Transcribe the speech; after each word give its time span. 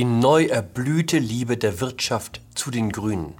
Die 0.00 0.06
neu 0.06 0.46
erblühte 0.46 1.18
Liebe 1.18 1.58
der 1.58 1.78
Wirtschaft 1.82 2.40
zu 2.54 2.70
den 2.70 2.90
Grünen. 2.90 3.34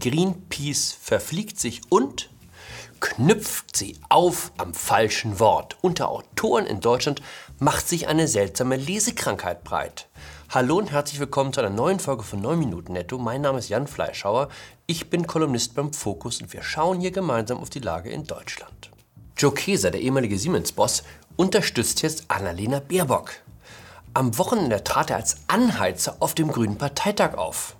Greenpeace 0.00 0.92
verfliegt 1.00 1.60
sich 1.60 1.82
und 1.88 2.30
knüpft 2.98 3.76
sie 3.76 3.96
auf 4.08 4.50
am 4.56 4.74
falschen 4.74 5.38
Wort. 5.38 5.76
Unter 5.82 6.08
Autoren 6.08 6.66
in 6.66 6.80
Deutschland 6.80 7.22
macht 7.60 7.88
sich 7.88 8.08
eine 8.08 8.26
seltsame 8.26 8.74
Lesekrankheit 8.74 9.62
breit. 9.62 10.08
Hallo 10.48 10.78
und 10.78 10.90
herzlich 10.90 11.20
willkommen 11.20 11.52
zu 11.52 11.60
einer 11.60 11.70
neuen 11.70 12.00
Folge 12.00 12.24
von 12.24 12.40
9 12.40 12.58
Minuten 12.58 12.94
Netto. 12.94 13.16
Mein 13.16 13.42
Name 13.42 13.60
ist 13.60 13.68
Jan 13.68 13.86
Fleischhauer. 13.86 14.48
Ich 14.88 15.10
bin 15.10 15.28
Kolumnist 15.28 15.76
beim 15.76 15.92
Fokus 15.92 16.42
und 16.42 16.52
wir 16.52 16.64
schauen 16.64 16.98
hier 16.98 17.12
gemeinsam 17.12 17.58
auf 17.58 17.70
die 17.70 17.78
Lage 17.78 18.10
in 18.10 18.24
Deutschland. 18.24 18.90
Joe 19.36 19.54
Keser, 19.54 19.92
der 19.92 20.00
ehemalige 20.00 20.36
Siemens-Boss, 20.36 21.04
unterstützt 21.36 22.02
jetzt 22.02 22.24
Annalena 22.26 22.80
Baerbock. 22.80 23.30
Am 24.12 24.36
Wochenende 24.38 24.82
trat 24.82 25.10
er 25.10 25.16
als 25.16 25.36
Anheizer 25.46 26.16
auf 26.18 26.34
dem 26.34 26.50
Grünen 26.50 26.78
Parteitag 26.78 27.34
auf. 27.34 27.76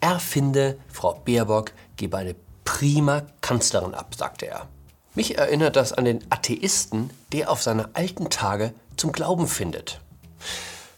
Er 0.00 0.20
finde, 0.20 0.78
Frau 0.92 1.14
Baerbock 1.24 1.72
gebe 1.96 2.16
eine 2.16 2.36
prima 2.64 3.22
Kanzlerin 3.40 3.94
ab, 3.94 4.14
sagte 4.14 4.46
er. 4.46 4.68
Mich 5.14 5.36
erinnert 5.36 5.74
das 5.74 5.92
an 5.92 6.04
den 6.04 6.24
Atheisten, 6.30 7.10
der 7.32 7.50
auf 7.50 7.60
seine 7.60 7.90
alten 7.94 8.30
Tage 8.30 8.72
zum 8.96 9.10
Glauben 9.10 9.48
findet. 9.48 10.00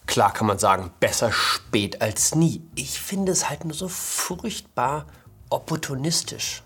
Klar 0.07 0.35
kann 0.35 0.47
man 0.47 0.59
sagen, 0.59 0.91
besser 1.01 1.33
spät 1.33 2.03
als 2.03 2.35
nie. 2.35 2.63
Ich 2.75 3.01
finde 3.01 3.33
es 3.33 3.49
halt 3.49 3.65
nur 3.65 3.75
so 3.75 3.89
furchtbar 3.89 5.07
opportunistisch. 5.49 6.63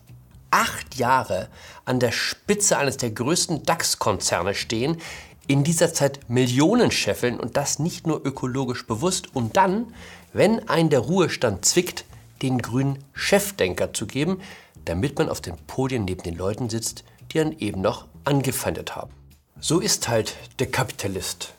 Acht 0.50 0.96
Jahre 0.96 1.48
an 1.84 2.00
der 2.00 2.10
Spitze 2.10 2.76
eines 2.76 2.96
der 2.96 3.10
größten 3.10 3.62
DAX-Konzerne 3.62 4.54
stehen, 4.54 5.00
in 5.46 5.64
dieser 5.64 5.92
Zeit 5.92 6.28
Millionen 6.28 6.90
scheffeln 6.90 7.38
und 7.38 7.56
das 7.56 7.78
nicht 7.78 8.06
nur 8.06 8.24
ökologisch 8.24 8.86
bewusst 8.86 9.34
und 9.34 9.56
dann, 9.56 9.92
wenn 10.32 10.68
ein 10.68 10.90
der 10.90 11.00
Ruhestand 11.00 11.64
zwickt, 11.64 12.04
den 12.42 12.58
grünen 12.58 12.98
Chefdenker 13.12 13.92
zu 13.92 14.06
geben, 14.06 14.40
damit 14.84 15.18
man 15.18 15.28
auf 15.28 15.40
den 15.40 15.56
Podien 15.66 16.04
neben 16.04 16.22
den 16.22 16.36
Leuten 16.36 16.68
sitzt, 16.68 17.04
die 17.32 17.40
einen 17.40 17.58
eben 17.58 17.80
noch 17.80 18.06
angefeindet 18.24 18.96
haben. 18.96 19.12
So 19.60 19.80
ist 19.80 20.08
halt 20.08 20.36
der 20.58 20.70
Kapitalist. 20.70 21.54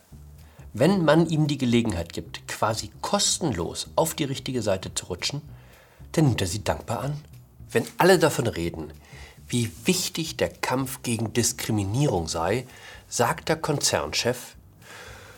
Wenn 0.74 1.06
man 1.06 1.30
ihm 1.30 1.48
die 1.48 1.58
Gelegenheit 1.58 2.12
gibt, 2.12 2.48
quasi 2.48 2.92
kostenlos 3.02 3.88
auf 3.96 4.14
die 4.14 4.26
richtige 4.26 4.62
Seite 4.62 4.94
zu 4.94 5.06
rutschen, 5.06 5.42
dann 6.12 6.26
nimmt 6.26 6.42
er 6.42 6.48
sie 6.48 6.64
dankbar 6.64 7.00
an. 7.00 7.22
Wenn 7.72 7.86
alle 7.98 8.20
davon 8.20 8.48
reden, 8.48 8.92
wie 9.48 9.72
wichtig 9.86 10.38
der 10.38 10.50
Kampf 10.50 11.02
gegen 11.04 11.34
Diskriminierung 11.34 12.28
sei, 12.28 12.66
sagt 13.08 13.50
der 13.50 13.56
Konzernchef, 13.56 14.56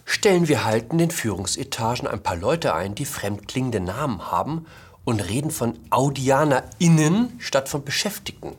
stellen 0.05 0.47
wir 0.47 0.63
halt 0.63 0.91
in 0.91 0.97
den 0.97 1.11
Führungsetagen 1.11 2.07
ein 2.07 2.23
paar 2.23 2.37
Leute 2.37 2.73
ein, 2.73 2.95
die 2.95 3.05
fremdklingende 3.05 3.81
Namen 3.81 4.31
haben 4.31 4.65
und 5.03 5.19
reden 5.19 5.51
von 5.51 5.77
AudianerInnen 5.89 7.39
statt 7.39 7.69
von 7.69 7.83
Beschäftigten. 7.83 8.57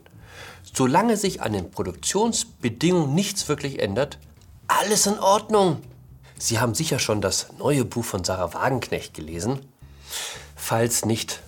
Solange 0.73 1.17
sich 1.17 1.41
an 1.41 1.53
den 1.53 1.71
Produktionsbedingungen 1.71 3.15
nichts 3.15 3.47
wirklich 3.49 3.79
ändert, 3.79 4.19
alles 4.67 5.07
in 5.07 5.19
Ordnung. 5.19 5.81
Sie 6.37 6.59
haben 6.59 6.75
sicher 6.75 6.99
schon 6.99 7.21
das 7.21 7.47
neue 7.57 7.85
Buch 7.85 8.05
von 8.05 8.23
Sarah 8.23 8.53
Wagenknecht 8.53 9.13
gelesen. 9.13 9.59
Falls 10.55 11.05
nicht, 11.05 11.41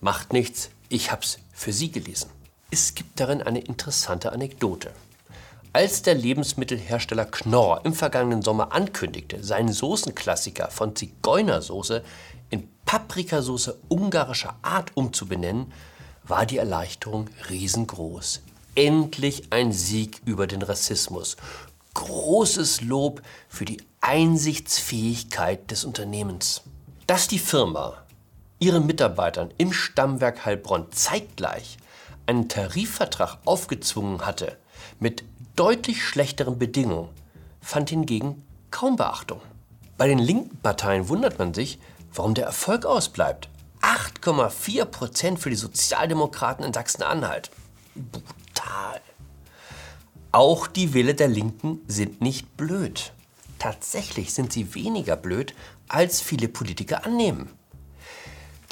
macht 0.00 0.32
nichts, 0.32 0.70
ich 0.88 1.10
hab's 1.10 1.38
für 1.52 1.72
Sie 1.72 1.90
gelesen. 1.90 2.30
Es 2.70 2.94
gibt 2.94 3.18
darin 3.18 3.42
eine 3.42 3.60
interessante 3.60 4.32
Anekdote. 4.32 4.92
Als 5.76 6.00
der 6.00 6.14
Lebensmittelhersteller 6.14 7.26
Knorr 7.26 7.82
im 7.84 7.92
vergangenen 7.92 8.40
Sommer 8.40 8.72
ankündigte, 8.72 9.44
seinen 9.44 9.74
Soßenklassiker 9.74 10.70
von 10.70 10.96
Zigeunersoße 10.96 12.02
in 12.48 12.66
Paprikasauce 12.86 13.74
ungarischer 13.88 14.56
Art 14.62 14.92
umzubenennen, 14.96 15.70
war 16.24 16.46
die 16.46 16.56
Erleichterung 16.56 17.28
riesengroß. 17.50 18.40
Endlich 18.74 19.48
ein 19.50 19.70
Sieg 19.70 20.22
über 20.24 20.46
den 20.46 20.62
Rassismus. 20.62 21.36
Großes 21.92 22.80
Lob 22.80 23.20
für 23.46 23.66
die 23.66 23.82
Einsichtsfähigkeit 24.00 25.70
des 25.70 25.84
Unternehmens. 25.84 26.62
Dass 27.06 27.28
die 27.28 27.38
Firma 27.38 28.02
ihren 28.58 28.86
Mitarbeitern 28.86 29.52
im 29.58 29.74
Stammwerk 29.74 30.46
Heilbronn 30.46 30.90
zeitgleich 30.92 31.76
einen 32.24 32.48
Tarifvertrag 32.48 33.36
aufgezwungen 33.44 34.24
hatte 34.24 34.56
mit 34.98 35.24
deutlich 35.54 36.04
schlechteren 36.04 36.58
Bedingungen 36.58 37.08
fand 37.60 37.90
hingegen 37.90 38.42
kaum 38.70 38.96
Beachtung. 38.96 39.40
Bei 39.96 40.06
den 40.06 40.18
linken 40.18 40.56
Parteien 40.58 41.08
wundert 41.08 41.38
man 41.38 41.54
sich, 41.54 41.78
warum 42.12 42.34
der 42.34 42.44
Erfolg 42.44 42.84
ausbleibt. 42.84 43.48
8,4 43.80 44.84
Prozent 44.84 45.38
für 45.38 45.50
die 45.50 45.56
Sozialdemokraten 45.56 46.64
in 46.64 46.72
Sachsen-Anhalt. 46.72 47.50
Brutal. 47.94 49.00
Auch 50.32 50.66
die 50.66 50.92
Wähler 50.92 51.14
der 51.14 51.28
Linken 51.28 51.80
sind 51.86 52.20
nicht 52.20 52.56
blöd. 52.56 53.12
Tatsächlich 53.58 54.34
sind 54.34 54.52
sie 54.52 54.74
weniger 54.74 55.16
blöd, 55.16 55.54
als 55.88 56.20
viele 56.20 56.48
Politiker 56.48 57.06
annehmen. 57.06 57.48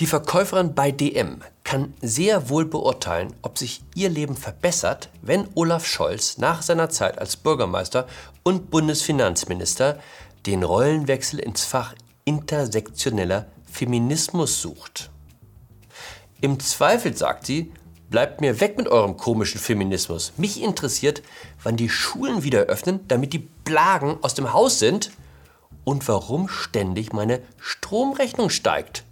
Die 0.00 0.06
Verkäuferin 0.06 0.74
bei 0.74 0.90
DM 0.90 1.40
kann 1.64 1.94
sehr 2.02 2.50
wohl 2.50 2.66
beurteilen, 2.66 3.34
ob 3.42 3.58
sich 3.58 3.82
ihr 3.94 4.10
Leben 4.10 4.36
verbessert, 4.36 5.08
wenn 5.22 5.48
Olaf 5.54 5.86
Scholz 5.86 6.38
nach 6.38 6.62
seiner 6.62 6.90
Zeit 6.90 7.18
als 7.18 7.36
Bürgermeister 7.36 8.06
und 8.42 8.70
Bundesfinanzminister 8.70 9.98
den 10.46 10.62
Rollenwechsel 10.62 11.40
ins 11.40 11.64
Fach 11.64 11.94
intersektioneller 12.26 13.46
Feminismus 13.64 14.60
sucht. 14.60 15.10
Im 16.40 16.60
Zweifel, 16.60 17.16
sagt 17.16 17.46
sie, 17.46 17.72
bleibt 18.10 18.40
mir 18.40 18.60
weg 18.60 18.76
mit 18.76 18.86
eurem 18.86 19.16
komischen 19.16 19.60
Feminismus. 19.60 20.34
Mich 20.36 20.62
interessiert, 20.62 21.22
wann 21.62 21.76
die 21.76 21.88
Schulen 21.88 22.44
wieder 22.44 22.60
öffnen, 22.60 23.00
damit 23.08 23.32
die 23.32 23.48
Plagen 23.64 24.18
aus 24.20 24.34
dem 24.34 24.52
Haus 24.52 24.78
sind 24.78 25.10
und 25.84 26.06
warum 26.06 26.48
ständig 26.48 27.12
meine 27.12 27.40
Stromrechnung 27.58 28.50
steigt. 28.50 29.04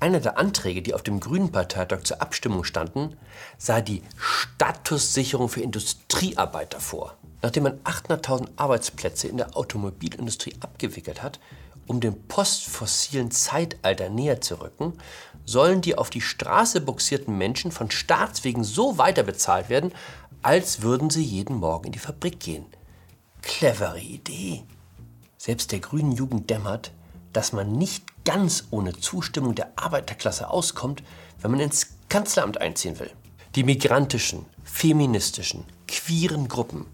Einer 0.00 0.20
der 0.20 0.38
Anträge, 0.38 0.82
die 0.82 0.94
auf 0.94 1.02
dem 1.02 1.20
Grünen 1.20 1.50
Parteitag 1.50 2.02
zur 2.02 2.20
Abstimmung 2.20 2.64
standen, 2.64 3.16
sah 3.56 3.80
die 3.80 4.02
Statussicherung 4.16 5.48
für 5.48 5.62
Industriearbeiter 5.62 6.80
vor. 6.80 7.16
Nachdem 7.42 7.64
man 7.64 7.78
800.000 7.80 8.48
Arbeitsplätze 8.56 9.28
in 9.28 9.36
der 9.36 9.56
Automobilindustrie 9.56 10.56
abgewickelt 10.60 11.22
hat, 11.22 11.40
um 11.86 12.00
dem 12.00 12.22
postfossilen 12.28 13.30
Zeitalter 13.30 14.08
näher 14.08 14.40
zu 14.40 14.60
rücken, 14.60 14.94
sollen 15.44 15.80
die 15.82 15.98
auf 15.98 16.10
die 16.10 16.22
Straße 16.22 16.80
buxierten 16.80 17.36
Menschen 17.36 17.70
von 17.70 17.90
Staatswegen 17.90 18.64
so 18.64 18.96
weiter 18.96 19.22
bezahlt 19.22 19.68
werden, 19.68 19.92
als 20.42 20.82
würden 20.82 21.10
sie 21.10 21.22
jeden 21.22 21.56
Morgen 21.56 21.86
in 21.86 21.92
die 21.92 21.98
Fabrik 21.98 22.40
gehen. 22.40 22.66
Clevere 23.42 24.00
Idee. 24.00 24.64
Selbst 25.36 25.72
der 25.72 25.80
grünen 25.80 26.12
Jugend 26.12 26.48
dämmert, 26.48 26.92
dass 27.34 27.52
man 27.52 27.72
nicht 27.72 28.24
ganz 28.24 28.64
ohne 28.70 28.94
Zustimmung 28.94 29.54
der 29.54 29.72
Arbeiterklasse 29.76 30.48
auskommt, 30.48 31.02
wenn 31.42 31.50
man 31.50 31.60
ins 31.60 31.88
Kanzleramt 32.08 32.60
einziehen 32.60 32.98
will. 32.98 33.10
Die 33.54 33.64
migrantischen, 33.64 34.46
feministischen, 34.62 35.64
queeren 35.86 36.48
Gruppen 36.48 36.86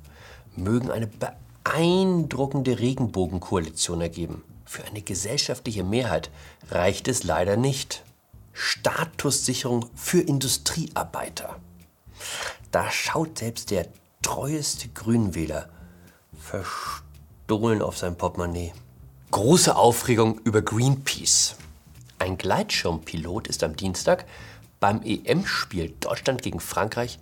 mögen 0.56 0.90
eine 0.90 1.06
beeindruckende 1.06 2.78
Regenbogenkoalition 2.80 4.00
ergeben. 4.00 4.42
Für 4.64 4.84
eine 4.84 5.02
gesellschaftliche 5.02 5.84
Mehrheit 5.84 6.30
reicht 6.70 7.06
es 7.08 7.22
leider 7.22 7.56
nicht. 7.56 8.02
Statussicherung 8.52 9.86
für 9.94 10.20
Industriearbeiter. 10.20 11.56
Da 12.70 12.90
schaut 12.90 13.38
selbst 13.38 13.70
der 13.70 13.86
treueste 14.22 14.88
Grünwähler 14.88 15.68
verstohlen 16.38 17.82
auf 17.82 17.98
sein 17.98 18.16
Portemonnaie. 18.16 18.72
Große 19.30 19.76
Aufregung 19.76 20.40
über 20.42 20.60
Greenpeace. 20.60 21.54
Ein 22.18 22.36
Gleitschirmpilot 22.36 23.46
ist 23.46 23.62
am 23.62 23.76
Dienstag 23.76 24.24
beim 24.80 25.02
EM-Spiel 25.04 25.94
Deutschland 26.00 26.42
gegen 26.42 26.58
Frankreich 26.58 27.20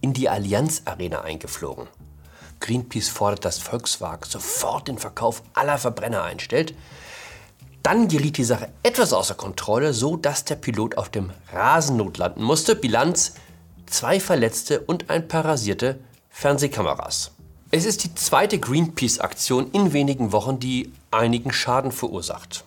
in 0.00 0.12
die 0.12 0.28
Allianz 0.28 0.82
Arena 0.84 1.22
eingeflogen. 1.22 1.88
Greenpeace 2.60 3.08
fordert, 3.08 3.44
dass 3.44 3.58
Volkswagen 3.58 4.30
sofort 4.30 4.86
den 4.86 4.98
Verkauf 4.98 5.42
aller 5.52 5.78
Verbrenner 5.78 6.22
einstellt. 6.22 6.74
Dann 7.82 8.06
geriet 8.06 8.36
die 8.36 8.44
Sache 8.44 8.68
etwas 8.84 9.12
außer 9.12 9.34
Kontrolle, 9.34 9.94
so 9.94 10.16
dass 10.16 10.44
der 10.44 10.56
Pilot 10.56 10.96
auf 10.96 11.08
dem 11.08 11.32
Rasennot 11.52 12.18
landen 12.18 12.44
musste. 12.44 12.76
Bilanz: 12.76 13.34
zwei 13.86 14.20
Verletzte 14.20 14.78
und 14.82 15.10
ein 15.10 15.26
paar 15.26 15.44
rasierte 15.44 15.98
Fernsehkameras. 16.30 17.32
Es 17.72 17.84
ist 17.84 18.04
die 18.04 18.14
zweite 18.14 18.60
Greenpeace-Aktion 18.60 19.72
in 19.72 19.92
wenigen 19.92 20.30
Wochen, 20.30 20.60
die 20.60 20.92
einigen 21.10 21.52
Schaden 21.52 21.92
verursacht. 21.92 22.64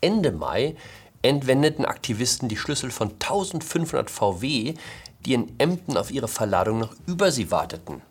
Ende 0.00 0.32
Mai 0.32 0.76
entwendeten 1.22 1.84
Aktivisten 1.84 2.48
die 2.48 2.56
Schlüssel 2.56 2.90
von 2.90 3.12
1500 3.12 4.10
VW, 4.10 4.74
die 5.24 5.34
in 5.34 5.52
Emden 5.58 5.96
auf 5.96 6.10
ihre 6.10 6.28
Verladung 6.28 6.78
noch 6.78 6.94
über 7.06 7.32
sie 7.32 7.50
warteten. 7.50 8.02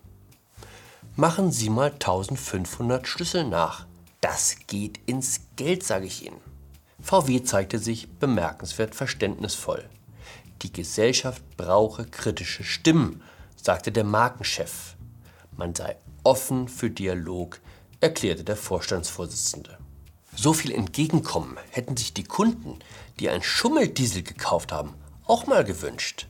Machen 1.16 1.52
Sie 1.52 1.70
mal 1.70 1.92
1500 1.92 3.08
Schlüssel 3.08 3.44
nach. 3.46 3.88
Das 4.22 4.58
geht 4.68 5.00
ins 5.08 5.42
Geld, 5.56 5.84
sage 5.84 6.06
ich 6.06 6.26
Ihnen. 6.26 6.40
VW 7.00 7.42
zeigte 7.44 7.80
sich 7.80 8.08
bemerkenswert 8.20 8.94
verständnisvoll. 8.94 9.90
Die 10.62 10.74
Gesellschaft 10.74 11.44
brauche 11.56 12.06
kritische 12.06 12.64
Stimmen, 12.64 13.22
sagte 13.56 13.92
der 13.92 14.04
Markenchef. 14.04 14.96
Man 15.56 15.74
sei 15.74 15.96
offen 16.24 16.68
für 16.68 16.90
Dialog, 16.90 17.60
erklärte 18.00 18.44
der 18.44 18.56
Vorstandsvorsitzende. 18.56 19.78
So 20.36 20.54
viel 20.54 20.72
Entgegenkommen 20.72 21.58
hätten 21.72 21.98
sich 21.98 22.14
die 22.14 22.24
Kunden, 22.24 22.78
die 23.20 23.30
ein 23.30 23.42
Schummeldiesel 23.42 24.22
gekauft 24.22 24.72
haben, 24.72 24.94
auch 25.26 25.48
mal 25.48 25.64
gewünscht. 25.64 26.28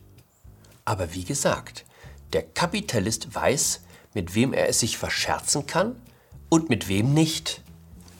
Aber 0.86 1.14
wie 1.14 1.25
gesagt, 1.25 1.86
der 2.31 2.44
Kapitalist 2.44 3.36
weiß, 3.36 3.81
mit 4.14 4.34
wem 4.34 4.54
er 4.54 4.69
es 4.69 4.80
sich 4.80 4.98
verscherzen 4.98 5.68
kann 5.68 5.96
und 6.50 6.69
mit 6.69 6.88
wem 6.88 7.14
nicht. 7.14 7.62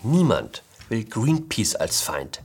Niemand 0.04 0.64
will 0.90 1.06
Greenpeace 1.06 1.76
als 1.76 2.02
Feind. 2.02 2.42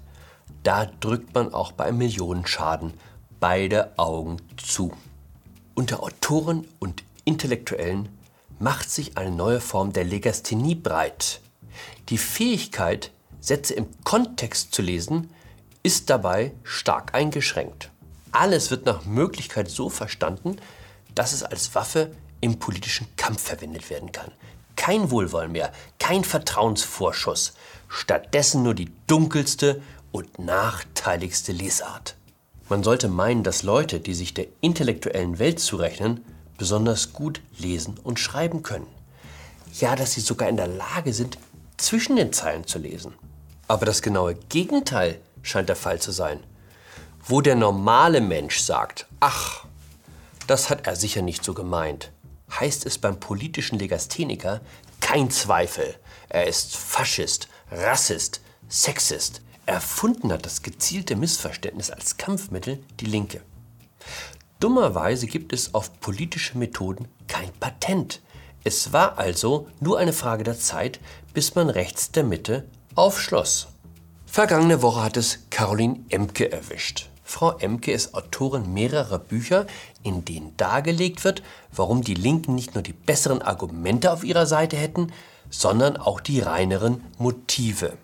Da 0.63 0.87
drückt 0.87 1.35
man 1.35 1.53
auch 1.53 1.73
bei 1.73 1.91
Millionenschaden 1.91 2.95
beide 3.41 3.99
Augen 3.99 4.37
zu. 4.57 4.93
Unter 5.75 6.03
Autoren 6.03 6.69
und 6.79 7.03
Intellektuellen 7.25 8.09
macht 8.63 8.93
sich 8.93 9.19
eine 9.19 9.33
neue 9.33 9.61
Form 9.61 9.93
der 9.93 10.05
Legasthenie 10.05 10.77
breit. 10.77 11.41
Die 12.11 12.19
Fähigkeit, 12.19 13.11
Sätze 13.41 13.75
im 13.75 13.89
Kontext 14.05 14.73
zu 14.73 14.83
lesen, 14.83 15.31
ist 15.83 16.11
dabei 16.11 16.53
stark 16.63 17.13
eingeschränkt. 17.13 17.91
Alles 18.31 18.71
wird 18.71 18.87
nach 18.87 19.05
Möglichkeit 19.05 19.69
so 19.69 19.89
verstanden, 19.89 20.59
dass 21.17 21.33
es 21.33 21.43
als 21.43 21.75
Waffe 21.75 22.13
im 22.41 22.61
politischen 22.61 23.09
Kampf 23.17 23.43
verwendet 23.43 23.91
werden 23.91 24.13
kann. 24.13 24.31
Kein 24.77 25.11
Wohlwollen 25.11 25.51
mehr, 25.51 25.73
kein 25.99 26.23
Vertrauensvorschuss, 26.23 27.55
stattdessen 27.89 28.63
nur 28.63 28.75
die 28.75 28.93
dunkelste 29.09 29.83
und 30.13 30.39
nachteiligste 30.39 31.51
Lesart. 31.51 32.15
Man 32.69 32.85
sollte 32.85 33.09
meinen, 33.09 33.43
dass 33.43 33.65
Leute, 33.65 33.99
die 33.99 34.15
sich 34.15 34.35
der 34.35 34.47
intellektuellen 34.61 35.41
Welt 35.41 35.59
zurechnen, 35.59 36.25
besonders 36.63 37.13
gut 37.13 37.41
lesen 37.59 37.99
und 38.05 38.21
schreiben 38.21 38.63
können. 38.63 38.87
Ja, 39.81 39.97
dass 39.97 40.13
sie 40.13 40.21
sogar 40.21 40.49
in 40.49 40.57
der 40.57 40.69
Lage 40.69 41.13
sind, 41.13 41.37
zwischen 41.77 42.15
den 42.15 42.33
Zeilen 42.33 42.69
zu 42.69 42.79
lesen. 42.79 43.15
Aber 43.67 43.85
das 43.85 44.01
genaue 44.01 44.37
Gegenteil 44.49 45.19
scheint 45.43 45.69
der 45.69 45.75
Fall 45.75 46.01
zu 46.01 46.13
sein. 46.13 46.39
Wo 47.27 47.41
der 47.41 47.57
normale 47.57 48.21
Mensch 48.21 48.61
sagt, 48.61 49.09
ach, 49.19 49.65
das 50.47 50.71
hat 50.71 50.87
er 50.87 50.95
sicher 50.95 51.21
nicht 51.21 51.43
so 51.43 51.53
gemeint, 51.53 52.13
heißt 52.61 52.87
es 52.87 52.97
beim 52.97 53.19
politischen 53.19 53.81
Legastheniker 53.81 54.61
kein 55.01 55.33
Zweifel. 55.33 55.97
Er 56.29 56.47
ist 56.47 56.77
Faschist, 56.77 57.49
Rassist, 57.73 58.41
Sexist, 58.69 59.43
Erfunden 59.67 60.31
hat 60.31 60.47
das 60.47 60.63
gezielte 60.63 61.17
Missverständnis 61.17 61.91
als 61.91 62.19
Kampfmittel 62.19 62.85
die 63.01 63.07
Linke. 63.07 63.41
Dummerweise 64.63 65.27
gibt 65.27 65.53
es 65.53 65.75
auf 65.75 65.99
politische 65.99 66.57
Methoden 66.57 67.09
kein 67.27 67.51
Patent. 67.59 68.21
Es 68.63 68.93
war 68.93 69.19
also 69.19 69.67
nur 69.81 69.99
eine 69.99 70.13
Frage 70.13 70.45
der 70.45 70.57
Zeit, 70.57 71.01
bis 71.35 71.57
man 71.57 71.69
rechts 71.69 72.13
der 72.13 72.23
Mitte 72.23 72.69
aufschloss. 72.95 73.67
Vergangene 74.25 74.81
Woche 74.81 75.03
hat 75.03 75.17
es 75.17 75.41
Caroline 75.51 76.05
Emke 76.11 76.53
erwischt. 76.53 77.11
Frau 77.25 77.59
Emke 77.59 77.91
ist 77.91 78.15
Autorin 78.15 78.73
mehrerer 78.73 79.19
Bücher, 79.19 79.67
in 80.05 80.25
denen 80.25 80.57
dargelegt 80.57 81.25
wird, 81.25 81.43
warum 81.73 82.05
die 82.05 82.15
Linken 82.15 82.55
nicht 82.55 82.77
nur 82.77 82.85
die 82.85 82.93
besseren 82.93 83.43
Argumente 83.43 84.13
auf 84.13 84.23
ihrer 84.23 84.47
Seite 84.47 84.77
hätten, 84.77 85.13
sondern 85.51 85.97
auch 85.97 86.21
die 86.21 86.39
reineren 86.39 87.03
Motive. 87.19 87.99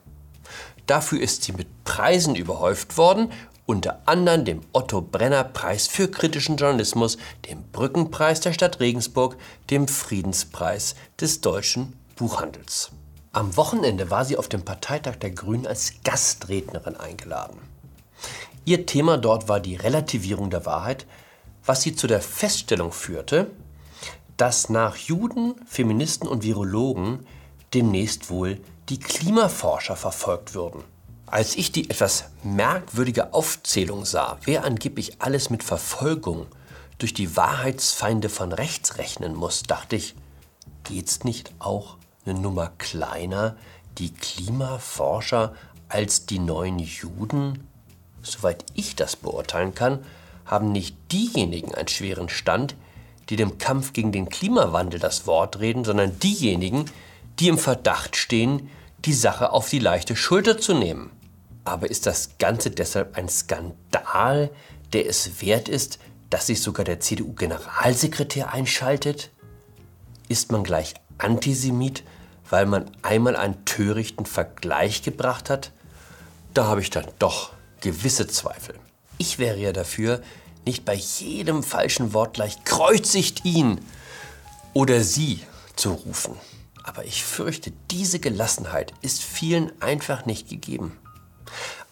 Dafür 0.89 1.21
ist 1.21 1.45
sie 1.45 1.53
mit 1.53 1.85
Preisen 1.85 2.35
überhäuft 2.35 2.97
worden, 2.97 3.31
unter 3.69 4.01
anderem 4.07 4.47
dem 4.47 4.63
Otto 4.73 5.03
Brenner 5.03 5.45
Preis 5.45 5.89
für 5.89 6.11
kritischen 6.11 6.57
Journalismus, 6.57 7.19
dem 7.47 7.65
Brückenpreis 7.71 8.41
der 8.41 8.55
Stadt 8.55 8.81
Regensburg, 8.81 9.37
dem 9.69 9.89
Friedenspreis 9.89 10.95
des 11.21 11.43
deutschen 11.43 11.93
Buchhandels. 12.17 12.91
Am 13.31 13.59
Wochenende 13.59 14.11
war 14.11 14.25
sie 14.25 14.39
auf 14.39 14.49
dem 14.49 14.65
Parteitag 14.65 15.17
der 15.17 15.33
Grünen 15.33 15.67
als 15.67 15.93
Gastrednerin 16.03 16.97
eingeladen. 16.97 17.59
Ihr 18.65 18.87
Thema 18.87 19.19
dort 19.19 19.49
war 19.51 19.61
die 19.61 19.77
Relativierung 19.77 20.49
der 20.49 20.65
Wahrheit, 20.65 21.05
was 21.63 21.83
sie 21.83 21.95
zu 21.95 22.07
der 22.07 22.23
Feststellung 22.23 22.91
führte, 22.91 23.51
dass 24.39 24.71
nach 24.71 24.97
Juden, 24.97 25.57
Feministen 25.67 26.27
und 26.27 26.43
Virologen 26.43 27.27
demnächst 27.75 28.31
wohl 28.31 28.61
die 28.89 28.99
Klimaforscher 28.99 29.97
verfolgt 29.97 30.55
würden. 30.55 30.83
Als 31.31 31.57
ich 31.57 31.73
die 31.73 31.91
etwas 31.91 32.25
merkwürdige 32.43 33.35
Aufzählung 33.35 34.07
sah, 34.07 34.39
wer 34.45 34.65
angeblich 34.65 35.21
alles 35.21 35.51
mit 35.51 35.63
Verfolgung 35.63 36.47
durch 36.97 37.13
die 37.13 37.37
Wahrheitsfeinde 37.37 38.31
von 38.31 38.51
rechts 38.51 38.97
rechnen 38.97 39.35
muss, 39.35 39.63
dachte 39.63 39.97
ich, 39.97 40.15
geht's 40.85 41.25
nicht 41.25 41.53
auch 41.59 41.97
eine 42.25 42.39
Nummer 42.39 42.73
kleiner, 42.79 43.57
die 43.99 44.15
Klimaforscher 44.15 45.55
als 45.89 46.25
die 46.25 46.39
neuen 46.39 46.79
Juden? 46.79 47.69
Soweit 48.23 48.65
ich 48.73 48.97
das 48.97 49.15
beurteilen 49.15 49.75
kann, 49.75 50.05
haben 50.47 50.73
nicht 50.73 50.97
diejenigen 51.13 51.75
einen 51.75 51.89
schweren 51.89 52.31
Stand, 52.31 52.75
die 53.29 53.37
dem 53.37 53.59
Kampf 53.59 53.93
gegen 53.93 54.13
den 54.13 54.31
Klimawandel 54.31 54.99
das 54.99 55.27
Wort 55.27 55.61
reden, 55.61 55.85
sondern 55.85 56.19
diejenigen, 56.21 56.87
die 57.39 57.49
im 57.49 57.59
Verdacht 57.59 58.17
stehen, 58.17 58.71
die 59.05 59.13
Sache 59.13 59.53
auf 59.53 59.69
die 59.69 59.79
leichte 59.79 60.17
Schulter 60.17 60.59
zu 60.59 60.73
nehmen. 60.73 61.11
Aber 61.69 61.91
ist 61.91 62.07
das 62.07 62.39
Ganze 62.39 62.71
deshalb 62.71 63.19
ein 63.19 63.29
Skandal, 63.29 64.51
der 64.95 65.07
es 65.07 65.43
wert 65.43 65.69
ist, 65.69 65.99
dass 66.31 66.47
sich 66.47 66.63
sogar 66.63 66.83
der 66.83 66.99
CDU-Generalsekretär 66.99 68.55
einschaltet? 68.55 69.31
Ist 70.29 70.51
man 70.51 70.65
gleich 70.65 70.95
Antisemit, 71.19 72.05
weil 72.49 72.65
man 72.65 72.91
einmal 73.03 73.37
einen 73.37 73.67
törichten 73.67 74.25
Vergleich 74.25 75.03
gebracht 75.03 75.51
hat? 75.51 75.73
Da 76.55 76.65
habe 76.65 76.81
ich 76.81 76.89
dann 76.89 77.05
doch 77.19 77.53
gewisse 77.83 78.27
Zweifel. 78.27 78.75
Ich 79.19 79.39
wäre 79.39 79.59
ja 79.59 79.73
dafür, 79.73 80.23
nicht 80.65 80.87
bei 80.87 80.95
jedem 80.95 81.63
falschen 81.63 82.15
Wort 82.15 82.33
gleich 82.33 82.65
kreuzigt 82.65 83.45
ihn 83.45 83.79
oder 84.73 85.05
sie 85.05 85.41
zu 85.77 85.93
rufen. 85.93 86.35
Aber 86.83 87.05
ich 87.05 87.25
fürchte, 87.25 87.73
diese 87.91 88.21
Gelassenheit 88.21 88.95
ist 89.03 89.23
vielen 89.23 89.71
einfach 89.83 90.25
nicht 90.25 90.49
gegeben. 90.49 90.97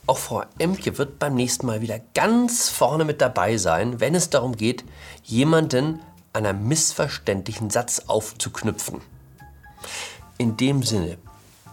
Auch 0.06 0.18
Frau 0.18 0.44
Emke 0.58 0.98
wird 0.98 1.18
beim 1.18 1.34
nächsten 1.34 1.66
Mal 1.66 1.80
wieder 1.80 2.00
ganz 2.14 2.68
vorne 2.68 3.04
mit 3.04 3.20
dabei 3.20 3.56
sein, 3.56 3.98
wenn 4.00 4.14
es 4.14 4.30
darum 4.30 4.56
geht, 4.56 4.84
jemanden 5.24 6.00
an 6.32 6.46
einem 6.46 6.68
missverständlichen 6.68 7.70
Satz 7.70 8.02
aufzuknüpfen. 8.06 9.00
In 10.38 10.56
dem 10.56 10.82
Sinne, 10.82 11.18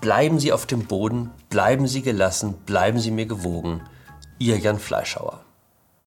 bleiben 0.02 0.40
Sie 0.40 0.52
auf 0.52 0.66
dem 0.66 0.86
Boden, 0.86 1.32
bleiben 1.50 1.88
Sie 1.88 2.02
gelassen, 2.02 2.54
bleiben 2.66 3.00
Sie 3.00 3.12
mir 3.12 3.26
gewogen. 3.26 3.82
Ihr 4.40 4.58
Jan 4.58 4.80
Fleischhauer. 4.80 5.42